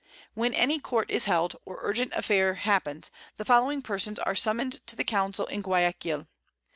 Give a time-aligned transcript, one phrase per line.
[0.33, 4.95] When any Court is held, or urgent Affair happens, the following Persons are summon'd to
[4.95, 6.25] the Council in Guiaquil.